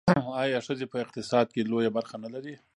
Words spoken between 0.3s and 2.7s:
آیا ښځې په اقتصاد کې لویه برخه نلري؟